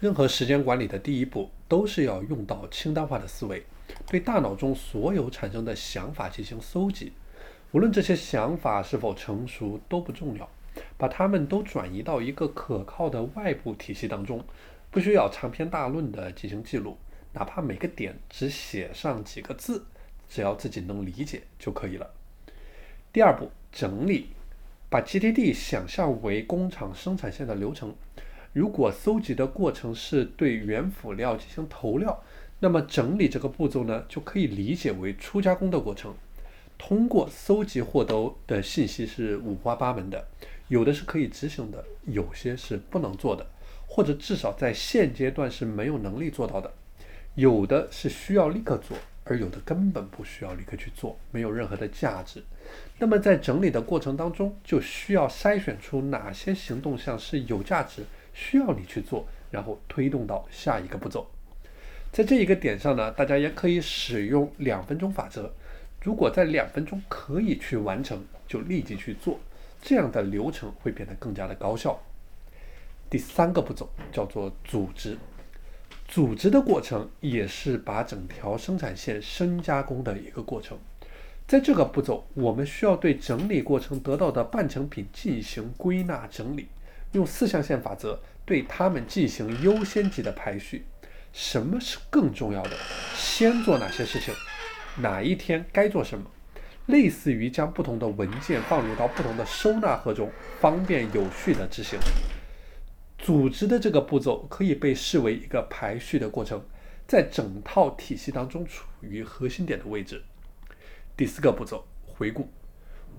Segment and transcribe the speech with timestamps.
[0.00, 3.62] 任何时间管理的第一步都是要用到清单化的思维，
[4.06, 7.12] 对大脑中所有产生的想法进行搜集，
[7.72, 10.48] 无论这些想法是否成熟都不重要，
[10.96, 14.42] 把它们都转移到一个可靠的外部体系当中，
[14.90, 16.96] 不需要长篇大论的进行记录，
[17.34, 19.84] 哪怕每个点只写上几个字，
[20.30, 22.10] 只要自己能理解就可以了。
[23.12, 24.30] 第二步，整理。
[24.88, 27.94] 把 GTD 想象为工厂生产线的流程，
[28.52, 32.22] 如果搜集的过程是对原辅料进行投料，
[32.58, 36.14] 那么整理这个步骤呢，就可以理解为初加工的过程。
[36.76, 40.26] 通过搜集获得的信息是五花八门的，
[40.68, 43.46] 有的是可以执行的，有些是不能做的，
[43.86, 46.72] 或者至少在现阶段是没有能力做到的，
[47.34, 48.96] 有的是需要立刻做。
[49.24, 52.42] 而有的根本不需要立刻去做，没有任何的价值。
[52.98, 61.26] 那么在整理的过程当中，就需要筛选出哪些行动项是有价值，需要你去做，然后推动到下一个步骤。
[62.12, 65.52] 在这一个点上呢，大家也可以使用两分钟法则。
[66.02, 69.38] 如果在两分钟可以去完成，就立即去做，
[69.80, 72.00] 这样的流程会变得更加的高效。
[73.08, 75.18] 第三个步骤叫做组织。
[76.08, 80.76] 组织的过程也是把整条生产线深加工的一个过程。
[81.46, 86.66] 在这个步骤，我们需要对整理过程得到的半成品进行归纳整理，
[87.12, 90.86] 用四象限法则对它们进行优先级的排序。
[91.32, 92.70] 什么是更重要的？
[93.14, 94.34] 先做哪些事情？
[94.96, 96.30] 哪一天该做什么？
[96.86, 101.98] 类似于将不同的文件放入到不同的收纳盒中，方便有序的执行。
[103.16, 106.60] 组织的这个步骤可以被视为一个排序的过程，
[107.06, 110.20] 在整套体系当中处于核心点的位置。
[111.16, 112.50] 第四个步骤，回顾。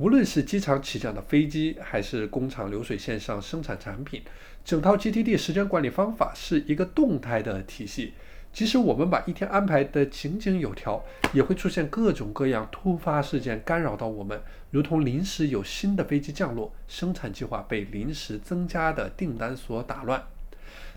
[0.02, 4.24] 无论是机场起降的飞机，还是工厂流水线上生产产品，
[4.66, 8.14] 整套 GTD 时间管理方法是一个动态的体系。
[8.52, 20.24] 即使我们把一天安排得井井有条，也会出现各种各样突发事件干扰到我们，如同临时有新的飞机降落，生产计划被临时增加的订单所打乱。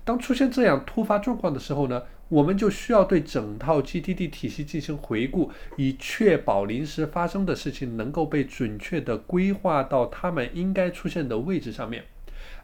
[0.04, 12.04] 当出现这样突发状况的时候呢，我们就需要对整套 GTD 体系进行回顾，以确保临时发生的事情能够被准确地规划到它们应该出现的位置上面。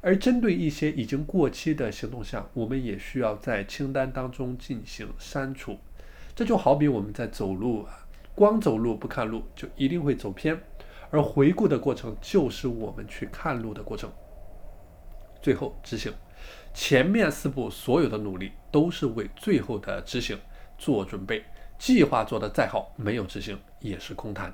[0.02, 5.78] 而针对一些已经过期的行动项，我们也需要在清单当中进行删除。
[6.34, 10.58] 这就好比我们在走路啊，光走路不看路，就一定会走偏。
[11.10, 14.10] 而回顾的过程，就是我们去看路的过程。
[15.42, 16.12] 最后执行，
[16.72, 20.38] 前面四步所有的努力都是为最后的执行
[20.78, 21.44] 做准备。
[21.78, 24.52] 计划做得再好，没有执行也是空谈。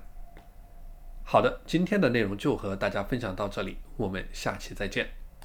[1.24, 5.25] 好的，今天的内容就和大家分享到这里，我们下期再见。